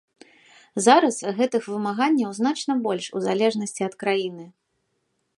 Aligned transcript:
Зараз 0.85 1.17
гэтых 1.41 1.67
вымаганняў 1.73 2.31
значна 2.39 2.73
больш, 2.87 3.05
у 3.19 3.21
залежнасці 3.27 3.81
ад 3.89 3.93
краіны. 4.05 4.45